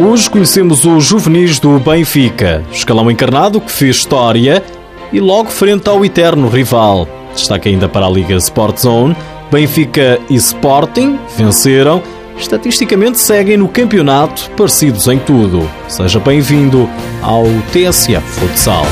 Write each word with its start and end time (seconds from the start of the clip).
Hoje 0.00 0.28
conhecemos 0.28 0.84
os 0.84 1.04
juvenis 1.04 1.60
do 1.60 1.78
Benfica, 1.78 2.64
escalão 2.72 3.08
encarnado 3.08 3.60
que 3.60 3.70
fez 3.70 3.94
história 3.96 4.60
e 5.12 5.20
logo 5.20 5.50
frente 5.50 5.88
ao 5.88 6.04
eterno 6.04 6.48
rival. 6.48 7.06
Destaque 7.32 7.68
ainda 7.68 7.88
para 7.88 8.04
a 8.04 8.10
Liga 8.10 8.34
Sport 8.34 8.78
Zone. 8.80 9.16
Benfica 9.52 10.18
e 10.28 10.34
Sporting 10.34 11.16
venceram. 11.36 12.02
Estatisticamente 12.36 13.20
seguem 13.20 13.56
no 13.56 13.68
campeonato, 13.68 14.50
parecidos 14.56 15.06
em 15.06 15.20
tudo. 15.20 15.70
Seja 15.86 16.18
bem-vindo 16.18 16.90
ao 17.22 17.44
TSF 17.72 18.20
Futsal. 18.40 18.84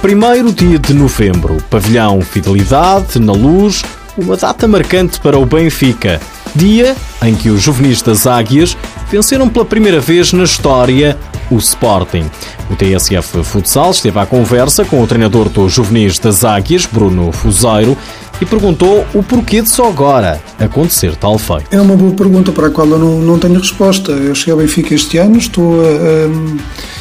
Primeiro 0.00 0.50
dia 0.50 0.78
de 0.78 0.94
novembro, 0.94 1.58
pavilhão 1.68 2.22
Fidelidade, 2.22 3.18
na 3.18 3.34
luz, 3.34 3.84
uma 4.16 4.36
data 4.36 4.66
marcante 4.66 5.20
para 5.20 5.38
o 5.38 5.44
Benfica. 5.44 6.20
Dia 6.54 6.96
em 7.22 7.34
que 7.34 7.48
os 7.48 7.62
juvenis 7.62 8.02
das 8.02 8.26
Águias 8.26 8.76
venceram 9.10 9.48
pela 9.48 9.64
primeira 9.64 10.00
vez 10.00 10.32
na 10.32 10.44
história 10.44 11.16
o 11.50 11.56
Sporting. 11.56 12.24
O 12.70 12.76
TSF 12.76 13.42
Futsal 13.44 13.90
esteve 13.90 14.18
à 14.18 14.26
conversa 14.26 14.84
com 14.84 15.02
o 15.02 15.06
treinador 15.06 15.48
dos 15.48 15.72
juvenis 15.72 16.18
das 16.18 16.44
Águias, 16.44 16.86
Bruno 16.86 17.32
Fuseiro, 17.32 17.96
e 18.40 18.46
perguntou 18.46 19.06
o 19.12 19.22
porquê 19.22 19.60
de 19.60 19.68
só 19.68 19.88
agora 19.88 20.40
acontecer 20.58 21.14
tal 21.16 21.38
feito. 21.38 21.66
É 21.70 21.80
uma 21.80 21.96
boa 21.96 22.12
pergunta 22.12 22.52
para 22.52 22.68
a 22.68 22.70
qual 22.70 22.88
eu 22.88 22.98
não, 22.98 23.20
não 23.20 23.38
tenho 23.38 23.58
resposta. 23.58 24.12
Eu 24.12 24.34
cheguei 24.34 24.52
ao 24.52 24.58
Benfica 24.58 24.94
este 24.94 25.18
ano, 25.18 25.36
estou 25.36 25.82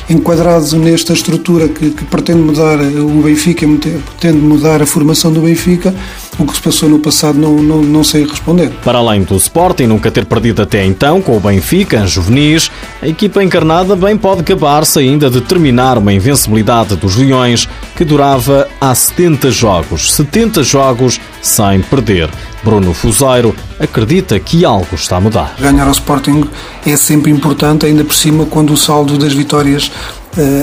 enquadrado 0.09 0.77
nesta 0.77 1.13
estrutura 1.13 1.67
que, 1.67 1.91
que 1.91 2.03
pretende 2.05 2.39
mudar 2.39 2.79
o 2.79 3.21
Benfica, 3.21 3.65
pretende 3.67 4.37
mudar 4.37 4.81
a 4.81 4.85
formação 4.85 5.31
do 5.31 5.41
Benfica 5.41 5.93
o 6.39 6.45
que 6.45 6.55
se 6.55 6.61
passou 6.61 6.87
no 6.87 6.99
passado 6.99 7.37
não, 7.37 7.61
não, 7.61 7.81
não 7.81 8.03
sei 8.03 8.25
responder. 8.25 8.71
Para 8.83 8.99
além 8.99 9.23
do 9.23 9.35
Sporting 9.35 9.83
nunca 9.83 10.09
ter 10.09 10.25
perdido 10.25 10.61
até 10.61 10.85
então 10.85 11.21
com 11.21 11.35
o 11.35 11.39
Benfica 11.39 11.97
em 11.97 12.07
juvenis, 12.07 12.71
a 13.01 13.07
equipa 13.07 13.43
encarnada 13.43 13.95
bem 13.95 14.17
pode 14.17 14.41
gabar-se 14.43 14.99
ainda 14.99 15.29
de 15.29 15.41
terminar 15.41 15.97
uma 15.97 16.13
invencibilidade 16.13 16.95
dos 16.95 17.17
Leões 17.17 17.67
que 17.95 18.05
durava 18.05 18.67
há 18.79 18.95
70 18.95 19.51
jogos. 19.51 20.13
70 20.13 20.63
jogos 20.63 21.19
sem 21.41 21.81
perder. 21.81 22.29
Bruno 22.63 22.93
Fuseiro 22.93 23.55
acredita 23.79 24.37
que 24.39 24.65
algo 24.65 24.95
está 24.95 25.17
a 25.17 25.21
mudar. 25.21 25.55
Ganhar 25.59 25.85
ao 25.85 25.91
Sporting 25.91 26.43
é 26.85 26.95
sempre 26.97 27.31
importante, 27.31 27.85
ainda 27.85 28.03
por 28.03 28.13
cima 28.13 28.45
quando 28.45 28.73
o 28.73 28.77
saldo 28.77 29.17
das 29.17 29.33
vitórias 29.33 29.89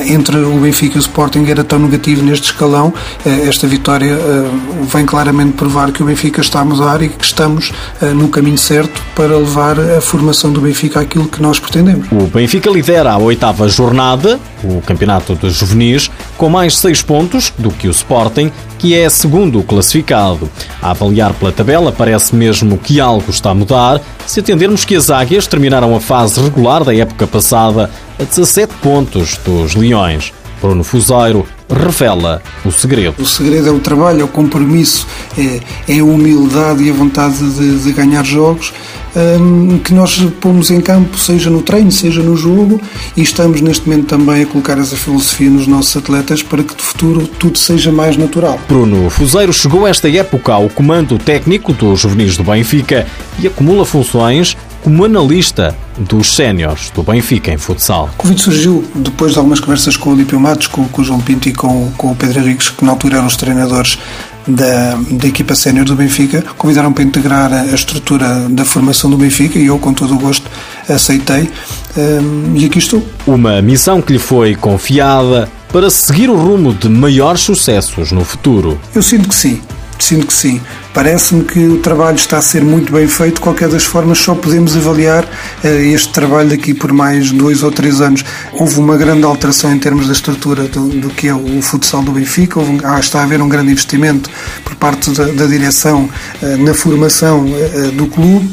entre 0.08 0.36
o 0.36 0.58
Benfica 0.58 0.96
e 0.96 0.98
o 0.98 1.00
Sporting 1.00 1.44
era 1.46 1.64
tão 1.64 1.78
negativo 1.78 2.22
neste 2.22 2.46
escalão. 2.46 2.92
Eh, 3.24 3.48
esta 3.48 3.66
vitória 3.66 4.12
eh, 4.12 4.50
vem 4.92 5.04
claramente 5.04 5.52
provar 5.52 5.92
que 5.92 6.02
o 6.02 6.06
Benfica 6.06 6.40
está 6.40 6.60
a 6.60 6.64
mudar 6.64 7.02
e 7.02 7.08
que 7.08 7.24
estamos 7.24 7.72
no 8.14 8.28
caminho 8.28 8.58
certo 8.58 9.02
para 9.14 9.36
levar 9.36 9.78
a 9.78 10.00
formação 10.00 10.52
do 10.52 10.60
Benfica 10.60 11.00
àquilo 11.00 11.26
que 11.26 11.42
nós 11.42 11.58
pretendemos. 11.58 12.06
O 12.12 12.26
Benfica 12.26 12.70
lidera 12.70 13.12
a 13.12 13.18
oitava 13.18 13.68
jornada, 13.68 14.38
o 14.62 14.80
Campeonato 14.82 15.34
dos 15.34 15.54
Juvenis, 15.54 16.10
com 16.36 16.48
mais 16.48 16.76
seis 16.76 17.02
pontos 17.02 17.52
do 17.58 17.70
que 17.70 17.88
o 17.88 17.90
Sporting, 17.90 18.50
que 18.78 18.94
é 18.94 19.08
segundo 19.08 19.62
classificado. 19.62 20.50
A 20.82 20.90
avaliar 20.90 21.32
pela 21.34 21.52
tabela, 21.52 21.92
parece 21.92 22.34
mesmo 22.34 22.78
que 22.78 23.00
algo 23.00 23.30
está 23.30 23.50
a 23.50 23.54
mudar, 23.54 24.00
se 24.26 24.40
atendermos 24.40 24.84
que 24.84 24.94
as 24.94 25.10
Águias 25.10 25.46
terminaram 25.46 25.94
a 25.94 26.00
fase 26.00 26.40
regular 26.40 26.84
da 26.84 26.94
época 26.94 27.26
passada 27.26 27.90
a 28.18 28.24
17 28.24 28.74
pontos 28.82 29.38
dos 29.44 29.74
Leões. 29.74 30.32
Bruno 30.60 30.82
Fuseiro 30.82 31.46
revela 31.68 32.42
o 32.64 32.70
segredo. 32.70 33.22
O 33.22 33.26
segredo 33.26 33.68
é 33.68 33.70
o 33.70 33.78
trabalho, 33.78 34.22
é 34.22 34.24
o 34.24 34.28
compromisso, 34.28 35.06
é, 35.36 35.60
é 35.88 35.98
a 35.98 36.04
humildade 36.04 36.82
e 36.82 36.90
a 36.90 36.94
vontade 36.94 37.38
de, 37.38 37.78
de 37.78 37.92
ganhar 37.92 38.24
jogos 38.24 38.72
um, 39.16 39.78
que 39.78 39.94
nós 39.94 40.18
pomos 40.40 40.70
em 40.70 40.80
campo, 40.80 41.18
seja 41.18 41.48
no 41.48 41.62
treino, 41.62 41.90
seja 41.90 42.22
no 42.22 42.36
jogo, 42.36 42.80
e 43.16 43.22
estamos 43.22 43.60
neste 43.60 43.88
momento 43.88 44.06
também 44.06 44.42
a 44.42 44.46
colocar 44.46 44.78
essa 44.78 44.96
filosofia 44.96 45.48
nos 45.48 45.66
nossos 45.66 45.96
atletas 45.96 46.42
para 46.42 46.62
que 46.62 46.74
de 46.74 46.82
futuro 46.82 47.26
tudo 47.26 47.56
seja 47.58 47.90
mais 47.90 48.16
natural. 48.16 48.60
Bruno 48.68 49.08
Fuseiro 49.08 49.52
chegou 49.52 49.86
esta 49.86 50.08
época 50.10 50.52
ao 50.52 50.68
comando 50.68 51.18
técnico 51.18 51.72
dos 51.72 52.00
juvenis 52.00 52.36
do 52.36 52.44
Benfica 52.44 53.06
e 53.38 53.46
acumula 53.46 53.86
funções 53.86 54.56
como 54.86 55.04
analista 55.04 55.76
dos 55.98 56.36
séniores 56.36 56.90
do 56.90 57.02
Benfica 57.02 57.50
em 57.50 57.58
futsal. 57.58 58.08
O 58.14 58.16
convite 58.18 58.42
surgiu 58.42 58.84
depois 58.94 59.32
de 59.32 59.38
algumas 59.38 59.58
conversas 59.58 59.96
com 59.96 60.10
o 60.10 60.12
Olímpio 60.12 60.38
Matos, 60.38 60.68
com, 60.68 60.86
com 60.86 61.02
o 61.02 61.04
João 61.04 61.18
Pinto 61.18 61.48
e 61.48 61.52
com, 61.52 61.90
com 61.96 62.12
o 62.12 62.14
Pedro 62.14 62.38
Henriques, 62.38 62.70
que 62.70 62.84
na 62.84 62.92
altura 62.92 63.16
eram 63.16 63.26
os 63.26 63.36
treinadores 63.36 63.98
da, 64.46 64.96
da 65.10 65.26
equipa 65.26 65.56
sénior 65.56 65.84
do 65.84 65.96
Benfica, 65.96 66.40
convidaram 66.56 66.92
para 66.92 67.02
integrar 67.02 67.52
a 67.52 67.66
estrutura 67.74 68.48
da 68.48 68.64
formação 68.64 69.10
do 69.10 69.16
Benfica 69.16 69.58
e 69.58 69.66
eu, 69.66 69.76
com 69.76 69.92
todo 69.92 70.14
o 70.14 70.18
gosto, 70.20 70.48
aceitei 70.88 71.50
um, 71.96 72.54
e 72.54 72.64
aqui 72.64 72.78
estou. 72.78 73.04
Uma 73.26 73.60
missão 73.60 74.00
que 74.00 74.12
lhe 74.12 74.20
foi 74.20 74.54
confiada 74.54 75.48
para 75.72 75.90
seguir 75.90 76.30
o 76.30 76.36
rumo 76.36 76.72
de 76.72 76.88
maiores 76.88 77.40
sucessos 77.40 78.12
no 78.12 78.24
futuro. 78.24 78.80
Eu 78.94 79.02
sinto 79.02 79.28
que 79.28 79.34
sim. 79.34 79.60
Sinto 79.98 80.26
que 80.26 80.34
sim. 80.34 80.60
Parece-me 80.92 81.44
que 81.44 81.58
o 81.66 81.78
trabalho 81.78 82.16
está 82.16 82.38
a 82.38 82.42
ser 82.42 82.64
muito 82.64 82.92
bem 82.92 83.06
feito. 83.06 83.40
Qualquer 83.40 83.68
das 83.68 83.84
formas, 83.84 84.18
só 84.18 84.34
podemos 84.34 84.76
avaliar 84.76 85.24
uh, 85.24 85.66
este 85.66 86.12
trabalho 86.12 86.48
daqui 86.48 86.74
por 86.74 86.92
mais 86.92 87.30
dois 87.32 87.62
ou 87.62 87.70
três 87.70 88.00
anos. 88.00 88.24
Houve 88.52 88.78
uma 88.78 88.96
grande 88.96 89.24
alteração 89.24 89.72
em 89.72 89.78
termos 89.78 90.06
da 90.06 90.12
estrutura 90.12 90.64
do, 90.64 90.88
do 90.88 91.10
que 91.10 91.28
é 91.28 91.34
o 91.34 91.60
futsal 91.60 92.02
do 92.02 92.12
Benfica. 92.12 92.58
Houve, 92.60 92.80
ah, 92.84 92.98
está 92.98 93.20
a 93.20 93.22
haver 93.24 93.40
um 93.40 93.48
grande 93.48 93.72
investimento 93.72 94.30
por 94.64 94.74
parte 94.76 95.10
da, 95.10 95.24
da 95.26 95.46
direção 95.46 96.08
uh, 96.42 96.56
na 96.58 96.74
formação 96.74 97.44
uh, 97.44 97.92
do 97.92 98.06
clube 98.06 98.48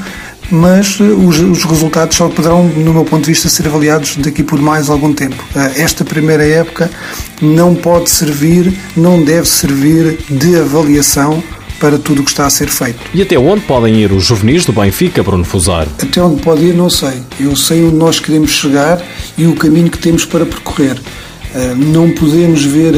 mas 0.54 1.00
os, 1.00 1.40
os, 1.40 1.64
resultados 1.64 2.16
só 2.16 2.30
poderão, 2.30 2.64
no 2.64 2.94
meu 2.94 3.04
ponto 3.04 3.24
de 3.24 3.32
vista, 3.32 3.50
ser 3.50 3.66
avaliados 3.66 4.16
daqui 4.18 4.44
por 4.44 4.62
mais 4.62 4.88
algum 4.88 5.12
tempo. 5.12 5.44
Esta 5.76 6.06
primeira 6.06 6.46
época 6.46 6.92
não 7.42 7.74
pode 7.74 8.12
servir, 8.12 8.72
não 8.96 9.24
deve 9.24 9.48
servir 9.48 10.20
de 10.30 10.60
avaliação 10.60 11.44
para 11.80 11.98
tudo 11.98 12.22
o 12.22 12.24
que 12.24 12.30
está 12.30 12.46
a 12.46 12.50
ser 12.52 12.70
feito. 12.70 13.00
E 13.16 13.22
até 13.24 13.38
onde 13.38 13.62
podem 13.62 13.96
ir 13.96 14.12
os 14.12 14.26
juvenis 14.26 14.64
do 14.64 14.72
Benfica, 14.72 15.24
Bruno 15.24 15.44
Fusar? 15.44 15.88
Até 16.00 16.22
onde 16.22 16.40
pode 16.44 16.64
ir, 16.64 16.76
não 16.76 16.90
sei. 16.90 17.24
Eu 17.40 17.56
sei 17.56 17.84
onde 17.84 17.96
nós 17.96 18.20
queremos 18.20 18.52
chegar 18.52 19.04
e 19.36 19.48
o 19.48 19.56
caminho 19.56 19.90
que 19.90 19.98
temos 19.98 20.24
para 20.24 20.46
percorrer. 20.46 21.02
Uh, 21.56 21.76
não 21.76 22.12
podemos 22.12 22.64
ver 22.64 22.94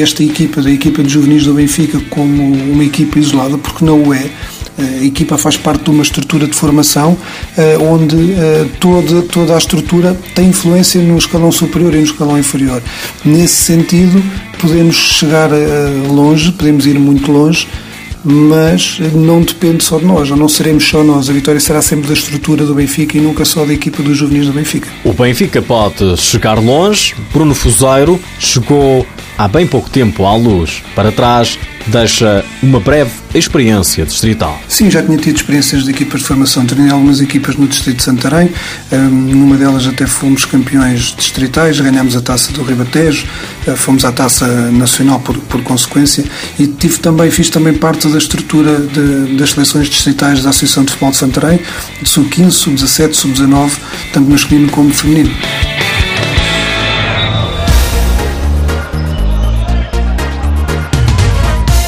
esta 0.00 0.22
equipa, 0.22 0.60
da 0.60 0.70
equipa 0.70 1.02
de 1.02 1.08
juvenis 1.08 1.44
do 1.44 1.54
Benfica, 1.54 1.98
como 2.10 2.42
uma 2.42 2.84
equipa 2.84 3.18
isolada, 3.18 3.56
porque 3.56 3.82
não 3.84 4.02
o 4.02 4.14
é. 4.14 4.30
A 4.78 5.04
equipa 5.04 5.38
faz 5.38 5.56
parte 5.56 5.84
de 5.84 5.90
uma 5.90 6.02
estrutura 6.02 6.46
de 6.46 6.54
formação 6.54 7.16
eh, 7.56 7.78
onde 7.80 8.32
eh, 8.32 8.66
toda, 8.78 9.22
toda 9.22 9.54
a 9.54 9.58
estrutura 9.58 10.14
tem 10.34 10.48
influência 10.48 11.00
no 11.00 11.16
escalão 11.16 11.50
superior 11.50 11.94
e 11.94 11.98
no 11.98 12.04
escalão 12.04 12.38
inferior. 12.38 12.82
Nesse 13.24 13.54
sentido, 13.54 14.22
podemos 14.58 14.96
chegar 14.96 15.50
eh, 15.52 15.90
longe, 16.08 16.52
podemos 16.52 16.86
ir 16.86 16.98
muito 16.98 17.32
longe, 17.32 17.66
mas 18.22 18.98
não 19.14 19.40
depende 19.40 19.84
só 19.84 19.98
de 19.98 20.04
nós, 20.04 20.28
não 20.30 20.48
seremos 20.48 20.86
só 20.86 21.02
nós. 21.02 21.30
A 21.30 21.32
vitória 21.32 21.60
será 21.60 21.80
sempre 21.80 22.08
da 22.08 22.14
estrutura 22.14 22.66
do 22.66 22.74
Benfica 22.74 23.16
e 23.16 23.20
nunca 23.20 23.44
só 23.44 23.64
da 23.64 23.72
equipa 23.72 24.02
dos 24.02 24.18
juvenis 24.18 24.46
do 24.46 24.52
Benfica. 24.52 24.88
O 25.04 25.12
Benfica 25.12 25.62
pode 25.62 26.16
chegar 26.16 26.58
longe. 26.58 27.14
Bruno 27.32 27.54
Fuseiro 27.54 28.20
chegou 28.38 29.06
há 29.38 29.48
bem 29.48 29.66
pouco 29.66 29.90
tempo 29.90 30.24
à 30.24 30.34
luz. 30.36 30.82
Para 30.94 31.12
trás, 31.12 31.58
deixa 31.86 32.44
uma 32.62 32.80
breve 32.80 33.10
experiência 33.34 34.04
distrital. 34.04 34.58
Sim, 34.68 34.90
já 34.90 35.02
tinha 35.02 35.18
tido 35.18 35.36
experiências 35.36 35.84
de 35.84 35.90
equipas 35.90 36.20
de 36.20 36.26
formação. 36.26 36.66
Treinei 36.66 36.90
algumas 36.90 37.20
equipas 37.20 37.56
no 37.56 37.66
Distrito 37.66 37.98
de 37.98 38.02
Santarém. 38.02 38.50
Um, 38.90 38.96
numa 39.08 39.56
delas 39.56 39.86
até 39.86 40.06
fomos 40.06 40.44
campeões 40.44 41.14
distritais, 41.16 41.78
ganhámos 41.78 42.16
a 42.16 42.20
taça 42.20 42.52
do 42.52 42.62
Ribatejo, 42.62 43.26
uh, 43.66 43.76
fomos 43.76 44.04
à 44.04 44.12
taça 44.12 44.46
nacional 44.72 45.20
por, 45.20 45.38
por 45.38 45.62
consequência 45.62 46.24
e 46.58 46.66
tive 46.66 46.98
também, 46.98 47.30
fiz 47.30 47.50
também 47.50 47.74
parte 47.74 48.08
da 48.08 48.18
estrutura 48.18 48.78
de, 48.78 49.36
das 49.36 49.50
seleções 49.50 49.88
distritais 49.88 50.42
da 50.42 50.50
Associação 50.50 50.84
de 50.84 50.90
Futebol 50.90 51.10
de 51.10 51.16
Santarém, 51.16 51.60
de 52.00 52.08
sub-15, 52.08 52.50
sub-17, 52.50 53.14
sub-19, 53.14 53.72
tanto 54.12 54.30
masculino 54.30 54.70
como 54.70 54.92
feminino. 54.92 55.30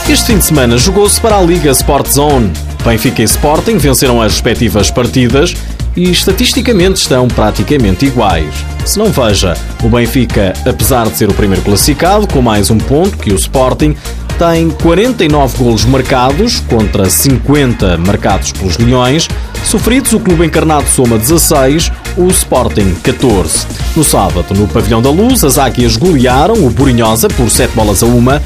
Este 0.08 0.24
fim 0.24 0.38
de 0.38 0.44
semana 0.46 0.78
jogou-se 0.78 1.20
para 1.20 1.36
a 1.36 1.42
Liga 1.42 1.70
Sport 1.70 2.08
Zone. 2.08 2.50
Benfica 2.82 3.20
e 3.20 3.26
Sporting 3.26 3.76
venceram 3.76 4.22
as 4.22 4.32
respectivas 4.32 4.90
partidas 4.90 5.54
e 5.94 6.10
estatisticamente 6.10 7.02
estão 7.02 7.28
praticamente 7.28 8.06
iguais. 8.06 8.54
Se 8.86 8.98
não 8.98 9.12
veja, 9.12 9.54
o 9.82 9.88
Benfica, 9.90 10.54
apesar 10.64 11.10
de 11.10 11.18
ser 11.18 11.28
o 11.28 11.34
primeiro 11.34 11.62
classificado, 11.62 12.26
com 12.26 12.40
mais 12.40 12.70
um 12.70 12.78
ponto 12.78 13.18
que 13.18 13.30
o 13.30 13.36
Sporting, 13.36 13.94
tem 14.38 14.70
49 14.70 15.58
golos 15.58 15.84
marcados 15.84 16.60
contra 16.60 17.10
50 17.10 17.98
marcados 17.98 18.50
pelos 18.52 18.78
Leões. 18.78 19.28
Sofridos, 19.62 20.14
o 20.14 20.20
clube 20.20 20.46
encarnado 20.46 20.88
soma 20.88 21.18
16, 21.18 21.92
o 22.16 22.28
Sporting 22.28 22.94
14. 23.02 23.66
No 23.94 24.02
sábado, 24.02 24.54
no 24.54 24.66
Pavilhão 24.68 25.02
da 25.02 25.10
Luz, 25.10 25.44
as 25.44 25.58
Águias 25.58 25.96
golearam 25.96 26.54
o 26.64 26.70
Burinhosa 26.70 27.28
por 27.28 27.50
7 27.50 27.74
bolas 27.74 28.02
a 28.02 28.06
uma 28.06 28.40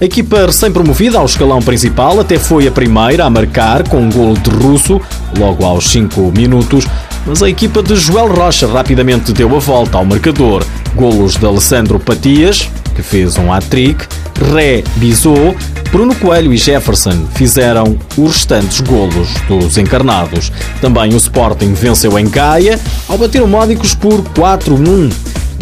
A 0.00 0.04
equipa 0.04 0.44
recém-promovida 0.44 1.18
ao 1.18 1.24
escalão 1.24 1.60
principal 1.60 2.18
até 2.20 2.36
foi 2.38 2.66
a 2.66 2.72
primeira 2.72 3.24
a 3.24 3.30
marcar 3.30 3.88
com 3.88 3.98
um 3.98 4.10
golo 4.10 4.36
de 4.36 4.50
russo, 4.50 5.00
logo 5.38 5.64
aos 5.64 5.88
5 5.88 6.32
minutos, 6.36 6.86
mas 7.24 7.42
a 7.42 7.48
equipa 7.48 7.82
de 7.82 7.94
Joel 7.94 8.34
Rocha 8.34 8.66
rapidamente 8.66 9.32
deu 9.32 9.54
a 9.56 9.58
volta 9.58 9.96
ao 9.96 10.04
marcador. 10.04 10.64
Golos 10.96 11.36
de 11.36 11.46
Alessandro 11.46 11.98
Patias, 11.98 12.68
que 12.94 13.02
fez 13.02 13.38
um 13.38 13.52
hat-trick, 13.52 14.04
Ré 14.52 14.82
Bizot, 14.96 15.56
Bruno 15.90 16.14
Coelho 16.16 16.52
e 16.52 16.56
Jefferson 16.56 17.26
fizeram 17.34 17.96
os 18.16 18.32
restantes 18.32 18.80
golos 18.80 19.28
dos 19.46 19.78
encarnados. 19.78 20.50
Também 20.80 21.14
o 21.14 21.16
Sporting 21.16 21.72
venceu 21.72 22.18
em 22.18 22.28
Gaia 22.28 22.80
ao 23.08 23.16
bater 23.16 23.40
o 23.40 23.46
Módicos 23.46 23.94
por 23.94 24.20
4-1. 24.20 25.12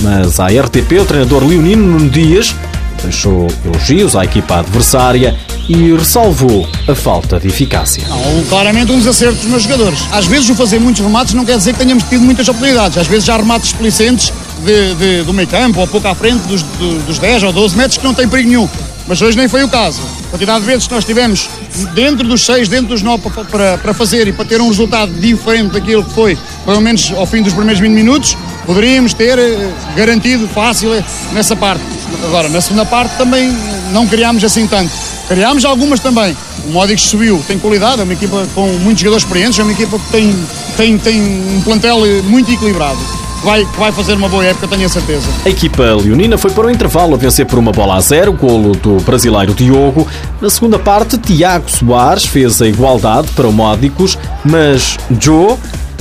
Mas 0.02 0.40
a 0.40 0.46
RTP, 0.46 1.00
o 1.00 1.04
treinador 1.04 1.44
Leonino 1.44 1.86
Nuno 1.86 2.08
Dias, 2.08 2.54
deixou 3.02 3.48
elogios 3.64 4.16
à 4.16 4.24
equipa 4.24 4.58
adversária 4.58 5.36
e 5.68 5.92
ressalvou 5.94 6.68
a 6.88 6.94
falta 6.94 7.38
de 7.38 7.48
eficácia. 7.48 8.06
Não, 8.08 8.44
claramente 8.48 8.92
um 8.92 8.98
desacerto 8.98 9.36
dos 9.36 9.46
meus 9.46 9.62
jogadores. 9.62 10.00
Às 10.12 10.26
vezes 10.26 10.50
o 10.50 10.54
fazer 10.54 10.78
muitos 10.78 11.02
remates 11.02 11.34
não 11.34 11.44
quer 11.44 11.56
dizer 11.56 11.72
que 11.72 11.78
tenhamos 11.78 12.04
tido 12.04 12.22
muitas 12.22 12.48
oportunidades. 12.48 12.98
Às 12.98 13.06
vezes 13.06 13.28
há 13.28 13.36
remates 13.36 13.68
explicentes 13.68 14.32
de, 14.64 14.94
de, 14.94 15.22
do 15.22 15.32
meio 15.32 15.48
campo 15.48 15.80
ou 15.80 15.86
pouco 15.86 16.06
à 16.08 16.14
frente 16.14 16.40
dos, 16.46 16.62
dos 17.06 17.18
10 17.18 17.44
ou 17.44 17.52
12 17.52 17.76
metros 17.76 17.98
que 17.98 18.04
não 18.04 18.14
tem 18.14 18.28
perigo 18.28 18.48
nenhum. 18.48 18.68
Mas 19.06 19.20
hoje 19.20 19.36
nem 19.36 19.48
foi 19.48 19.64
o 19.64 19.68
caso. 19.68 20.00
A 20.26 20.30
quantidade 20.30 20.60
de 20.60 20.66
vezes 20.66 20.86
que 20.86 20.94
nós 20.94 21.04
tivemos 21.04 21.48
dentro 21.94 22.26
dos 22.26 22.44
6, 22.44 22.68
dentro 22.68 22.88
dos 22.88 23.02
9 23.02 23.22
para, 23.22 23.44
para, 23.44 23.78
para, 23.78 23.94
fazer 23.94 24.28
e 24.28 24.32
para 24.32 24.44
ter 24.44 24.60
um 24.60 24.68
resultado 24.68 25.12
diferente 25.12 25.72
daquilo 25.72 26.04
que 26.04 26.12
foi, 26.12 26.38
pelo 26.64 26.80
menos 26.80 27.12
ao 27.16 27.26
fim 27.26 27.42
dos 27.42 27.52
primeiros 27.52 27.80
20 27.80 27.92
minutos, 27.92 28.36
poderíamos 28.66 29.12
ter 29.14 29.38
eh, 29.38 29.70
garantido 29.96 30.46
fácil 30.48 30.94
eh, 30.94 31.04
nessa 31.32 31.56
parte. 31.56 31.82
Agora, 32.24 32.48
na 32.48 32.60
segunda 32.60 32.84
parte 32.84 33.16
também 33.16 33.50
não 33.92 34.06
criámos 34.06 34.44
assim 34.44 34.66
tanto. 34.66 34.92
Criámos 35.28 35.64
algumas 35.64 36.00
também. 36.00 36.36
O 36.66 36.70
Módicos 36.70 37.04
subiu, 37.08 37.42
tem 37.46 37.58
qualidade, 37.58 38.00
é 38.00 38.04
uma 38.04 38.12
equipa 38.12 38.46
com 38.54 38.66
muitos 38.78 39.00
jogadores 39.00 39.24
experientes, 39.24 39.58
é 39.58 39.62
uma 39.62 39.72
equipa 39.72 39.98
que 39.98 40.10
tem, 40.10 40.46
tem, 40.76 40.98
tem 40.98 41.20
um 41.20 41.60
plantel 41.62 42.04
eh, 42.06 42.22
muito 42.22 42.50
equilibrado 42.50 42.98
vai, 43.42 43.64
vai 43.76 43.92
fazer 43.92 44.14
uma 44.14 44.28
boa 44.28 44.44
época, 44.44 44.68
tenho 44.68 44.86
a 44.86 44.88
certeza. 44.88 45.26
A 45.44 45.48
equipa 45.48 45.82
leonina 45.82 46.38
foi 46.38 46.50
para 46.50 46.66
o 46.66 46.70
intervalo 46.70 47.14
a 47.14 47.18
vencer 47.18 47.44
por 47.46 47.58
uma 47.58 47.72
bola 47.72 47.96
a 47.96 48.00
zero, 48.00 48.32
golo 48.32 48.72
do 48.72 48.96
brasileiro 48.98 49.52
Diogo. 49.52 50.06
Na 50.40 50.48
segunda 50.48 50.78
parte, 50.78 51.18
Tiago 51.18 51.70
Soares 51.70 52.24
fez 52.24 52.62
a 52.62 52.68
igualdade 52.68 53.28
para 53.32 53.46
o 53.46 53.52
Módicos, 53.52 54.16
mas 54.44 54.96
Joe 55.20 55.56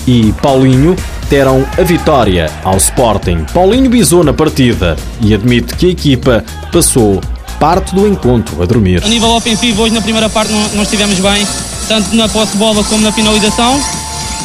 e 0.08 0.34
Paulinho 0.42 0.96
deram 1.32 1.66
a 1.78 1.82
vitória 1.82 2.52
ao 2.62 2.76
Sporting. 2.76 3.46
Paulinho 3.54 3.90
bisou 3.90 4.22
na 4.22 4.34
partida 4.34 4.98
e 5.22 5.34
admite 5.34 5.78
que 5.78 5.86
a 5.86 5.90
equipa 5.90 6.44
passou 6.74 7.22
parte 7.58 7.96
do 7.96 8.06
encontro 8.06 8.62
a 8.62 8.66
dormir. 8.66 9.02
A 9.02 9.08
nível 9.08 9.30
ofensivo, 9.30 9.84
hoje 9.84 9.94
na 9.94 10.02
primeira 10.02 10.30
parte 10.30 10.52
não, 10.52 10.84
estivemos 10.84 11.18
bem, 11.20 11.48
tanto 11.88 12.14
na 12.18 12.28
posse 12.28 12.52
de 12.52 12.58
bola 12.58 12.84
como 12.84 13.02
na 13.02 13.14
finalização, 13.14 13.82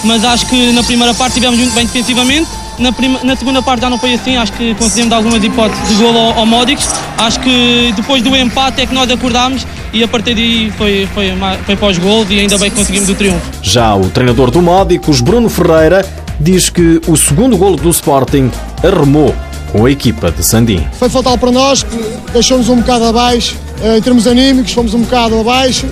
mas 0.04 0.24
acho 0.24 0.46
que 0.46 0.70
na 0.70 0.84
primeira 0.84 1.12
parte 1.12 1.32
estivemos 1.32 1.58
muito 1.58 1.74
bem 1.74 1.86
defensivamente 1.86 2.48
na, 2.78 2.92
prima, 2.92 3.18
na, 3.24 3.34
segunda 3.34 3.62
parte 3.62 3.80
já 3.80 3.90
não 3.90 3.98
foi 3.98 4.14
assim, 4.14 4.36
acho 4.36 4.52
que 4.52 4.74
conseguimos 4.74 5.12
algumas 5.12 5.42
hipóteses 5.42 5.88
de 5.88 5.94
golo 5.94 6.18
ao, 6.18 6.38
ao 6.38 6.46
Modric. 6.46 6.80
Acho 7.18 7.40
que 7.40 7.92
depois 7.96 8.22
do 8.22 8.36
empate 8.36 8.82
é 8.82 8.86
que 8.86 8.94
nós 8.94 9.10
acordámos 9.10 9.66
e 9.92 10.04
a 10.04 10.08
partir 10.08 10.34
daí 10.34 10.70
foi, 10.76 11.08
foi, 11.14 11.32
foi 11.64 11.76
pós-gol 11.76 12.26
e 12.28 12.38
ainda 12.38 12.58
bem 12.58 12.70
que 12.70 12.76
conseguimos 12.76 13.08
o 13.08 13.14
triunfo. 13.14 13.50
Já 13.62 13.96
o 13.96 14.08
treinador 14.10 14.50
do 14.50 14.60
Módicos, 14.60 15.20
Bruno 15.20 15.48
Ferreira, 15.48 16.06
diz 16.40 16.68
que 16.68 17.00
o 17.06 17.16
segundo 17.16 17.56
golo 17.56 17.76
do 17.76 17.90
Sporting 17.90 18.50
arremou 18.82 19.34
com 19.72 19.84
a 19.84 19.90
equipa 19.90 20.30
de 20.30 20.44
Sandim. 20.44 20.86
Foi 20.98 21.08
fatal 21.08 21.36
para 21.36 21.50
nós, 21.50 21.84
deixou-nos 22.32 22.68
um 22.68 22.76
bocado 22.76 23.04
abaixo, 23.04 23.56
eh, 23.82 23.98
em 23.98 24.02
termos 24.02 24.26
anímicos, 24.26 24.72
fomos 24.72 24.94
um 24.94 25.00
bocado 25.00 25.38
abaixo. 25.38 25.86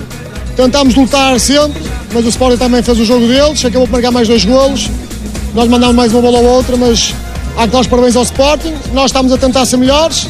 Tentámos 0.57 0.95
lutar 0.95 1.39
sempre, 1.41 1.83
mas 2.13 2.25
o 2.25 2.29
Sporting 2.29 2.57
também 2.57 2.83
fez 2.83 2.99
o 2.99 3.05
jogo 3.05 3.27
deles, 3.27 3.65
acabou 3.65 3.87
por 3.87 3.95
marcar 3.95 4.13
mais 4.13 4.29
dois 4.29 4.45
golos. 4.45 4.89
Nós 5.53 5.69
mandamos 5.69 5.97
mais 5.97 6.13
uma 6.13 6.23
bola 6.23 6.39
ou 6.39 6.47
outra, 6.47 6.77
mas 6.77 7.13
há 7.57 7.67
que 7.67 7.73
dar 7.73 7.81
os 7.81 7.87
parabéns 7.87 8.15
ao 8.15 8.23
Sporting. 8.23 8.75
Nós 8.93 9.07
estamos 9.07 9.33
a 9.33 9.39
tentar 9.39 9.67
ser 9.67 9.77
melhores, 9.77 10.29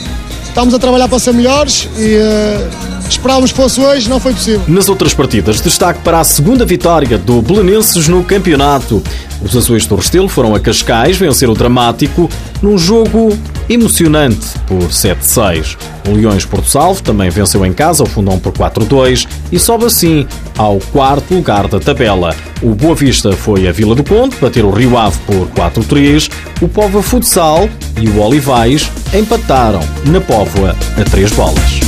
estamos 0.48 0.72
a 0.72 0.78
trabalhar 0.78 1.08
para 1.08 1.18
ser 1.18 1.34
melhores 1.34 1.88
e 1.98 2.16
uh, 2.16 2.93
esperávamos 3.08 3.52
que 3.52 3.56
fosse 3.56 3.80
hoje, 3.80 4.08
não 4.08 4.20
foi 4.20 4.32
possível. 4.32 4.62
Nas 4.66 4.88
outras 4.88 5.14
partidas, 5.14 5.60
destaque 5.60 6.00
para 6.00 6.20
a 6.20 6.24
segunda 6.24 6.64
vitória 6.64 7.18
do 7.18 7.40
Belenenses 7.42 8.08
no 8.08 8.22
campeonato. 8.24 9.02
Os 9.42 9.56
azuis 9.56 9.86
do 9.86 9.96
Restelo 9.96 10.28
foram 10.28 10.54
a 10.54 10.60
Cascais 10.60 11.16
vencer 11.16 11.48
o 11.48 11.54
Dramático 11.54 12.30
num 12.62 12.78
jogo 12.78 13.36
emocionante 13.68 14.46
por 14.66 14.84
7-6. 14.88 15.76
O 16.08 16.12
Leões 16.12 16.44
Porto 16.44 16.68
Salvo 16.68 17.02
também 17.02 17.30
venceu 17.30 17.64
em 17.64 17.72
casa 17.72 18.02
o 18.02 18.06
Fundão 18.06 18.38
por 18.38 18.52
4-2 18.52 19.26
e 19.52 19.58
sobe 19.58 19.86
assim 19.86 20.26
ao 20.56 20.78
quarto 20.92 21.34
lugar 21.34 21.68
da 21.68 21.80
tabela. 21.80 22.34
O 22.62 22.74
Boa 22.74 22.94
Vista 22.94 23.32
foi 23.32 23.68
a 23.68 23.72
Vila 23.72 23.94
do 23.94 24.04
Conde 24.04 24.36
bater 24.40 24.64
o 24.64 24.70
Rio 24.70 24.96
Ave 24.96 25.18
por 25.26 25.48
4-3. 25.48 26.30
O 26.60 26.68
Póvoa 26.68 27.02
Futsal 27.02 27.68
e 28.00 28.08
o 28.08 28.20
Olivais 28.20 28.90
empataram 29.12 29.80
na 30.06 30.20
Póvoa 30.20 30.74
a 30.98 31.04
3 31.04 31.32
bolas. 31.32 31.83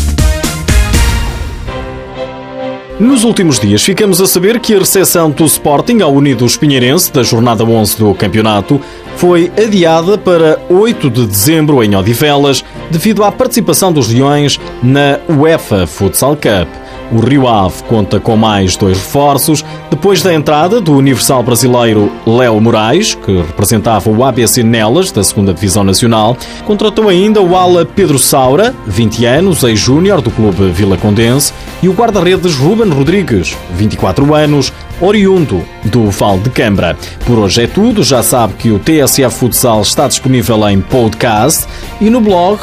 Nos 2.98 3.25
últimos 3.25 3.60
dias 3.60 3.84
ficamos 3.84 4.22
a 4.22 4.26
saber 4.26 4.58
que 4.58 4.75
a 4.75 4.78
recepção 4.78 5.31
do 5.31 5.44
Sporting 5.44 6.00
ao 6.00 6.14
Unidos 6.14 6.56
Pinheirense 6.56 7.12
da 7.12 7.22
jornada 7.22 7.62
11 7.62 7.98
do 7.98 8.14
campeonato 8.14 8.81
foi 9.16 9.52
adiada 9.54 10.16
para 10.16 10.58
8 10.70 11.10
de 11.10 11.26
dezembro 11.26 11.84
em 11.84 11.94
Odivelas 11.94 12.64
devido 12.90 13.22
à 13.22 13.31
participação 13.31 13.93
dos 13.93 14.10
Leões 14.10 14.58
na 14.82 15.20
UEFA 15.28 15.87
Futsal 15.87 16.37
Cup. 16.37 16.85
O 17.12 17.20
Rio 17.20 17.47
Ave 17.47 17.82
conta 17.85 18.19
com 18.19 18.37
mais 18.37 18.76
dois 18.76 18.99
reforços, 18.99 19.64
depois 19.88 20.23
da 20.23 20.35
entrada 20.35 20.81
do 20.81 20.97
universal 20.97 21.43
brasileiro 21.43 22.11
Léo 22.26 22.61
Moraes, 22.61 23.14
que 23.14 23.37
representava 23.37 24.11
o 24.11 24.25
ABC 24.25 24.62
Nelas, 24.62 25.12
da 25.12 25.23
2 25.23 25.55
Divisão 25.55 25.85
Nacional, 25.85 26.37
contratou 26.67 27.08
ainda 27.08 27.41
o 27.41 27.56
ala 27.56 27.85
Pedro 27.85 28.19
Saura, 28.19 28.75
20 28.87 29.25
anos, 29.25 29.62
ex-júnior 29.62 30.20
do 30.20 30.31
clube 30.31 30.69
Vila 30.70 30.97
Condense, 30.97 31.53
e 31.82 31.88
o 31.88 31.93
guarda-redes 31.93 32.56
Ruben 32.56 32.91
Rodrigues, 32.91 33.56
24 33.75 34.35
anos, 34.35 34.73
oriundo 35.00 35.62
do 35.85 36.11
Val 36.11 36.38
de 36.41 36.50
Cambra. 36.50 36.97
Por 37.25 37.38
hoje 37.38 37.62
é 37.62 37.67
tudo, 37.69 38.03
já 38.03 38.23
sabe 38.23 38.55
que 38.55 38.70
o 38.70 38.81
TSF 38.81 39.38
Futsal 39.38 39.81
está 39.82 40.08
disponível 40.08 40.69
em 40.69 40.81
podcast 40.81 41.67
e 42.00 42.11
no 42.11 42.20
blog 42.20 42.58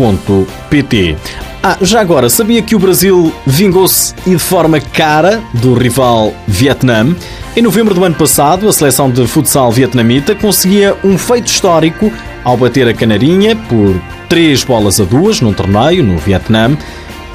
futsal.tsf.pt. 0.00 1.16
Ah, 1.62 1.76
já 1.82 2.00
agora, 2.00 2.30
sabia 2.30 2.62
que 2.62 2.74
o 2.74 2.78
Brasil 2.78 3.30
vingou-se 3.46 4.14
e 4.26 4.30
de 4.30 4.38
forma 4.38 4.80
cara 4.80 5.42
do 5.52 5.74
rival 5.74 6.32
Vietnã? 6.48 7.14
Em 7.54 7.60
novembro 7.60 7.92
do 7.92 8.02
ano 8.02 8.14
passado, 8.14 8.66
a 8.66 8.72
seleção 8.72 9.10
de 9.10 9.26
futsal 9.26 9.70
vietnamita 9.70 10.34
conseguia 10.34 10.96
um 11.04 11.18
feito 11.18 11.48
histórico 11.48 12.10
ao 12.42 12.56
bater 12.56 12.88
a 12.88 12.94
Canarinha 12.94 13.54
por 13.54 14.00
3 14.30 14.64
bolas 14.64 15.00
a 15.00 15.04
2 15.04 15.42
num 15.42 15.52
torneio 15.52 16.02
no 16.02 16.16
Vietnã. 16.16 16.74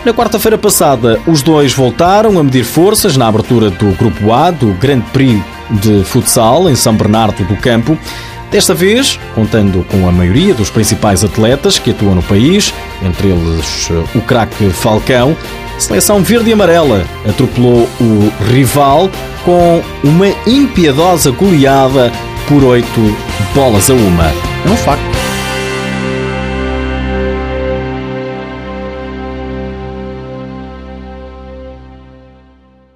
Na 0.03 0.13
quarta-feira 0.13 0.57
passada, 0.57 1.19
os 1.27 1.43
dois 1.43 1.73
voltaram 1.73 2.39
a 2.39 2.43
medir 2.43 2.63
forças 2.63 3.15
na 3.15 3.27
abertura 3.27 3.69
do 3.69 3.91
Grupo 3.97 4.31
A 4.31 4.49
do 4.49 4.73
Grande 4.73 5.05
Prix 5.11 5.39
de 5.69 6.03
Futsal 6.03 6.69
em 6.69 6.75
São 6.75 6.95
Bernardo 6.95 7.43
do 7.43 7.55
Campo. 7.57 7.97
Desta 8.51 8.73
vez, 8.73 9.19
contando 9.33 9.85
com 9.89 10.07
a 10.07 10.11
maioria 10.11 10.53
dos 10.53 10.69
principais 10.69 11.23
atletas 11.23 11.77
que 11.77 11.91
atuam 11.91 12.15
no 12.15 12.23
país, 12.23 12.73
entre 13.03 13.29
eles 13.29 13.89
o 14.13 14.21
craque 14.21 14.69
Falcão, 14.69 15.35
a 15.75 15.79
seleção 15.79 16.23
verde 16.23 16.51
e 16.51 16.53
amarela 16.53 17.05
atropelou 17.27 17.89
o 17.99 18.31
rival 18.49 19.09
com 19.43 19.83
uma 20.03 20.27
impiedosa 20.47 21.31
goleada 21.31 22.11
por 22.47 22.63
oito 22.63 23.17
bolas 23.53 23.89
a 23.89 23.93
uma. 23.93 24.25
É 24.65 24.69
um 24.69 24.77
facto. 24.77 25.24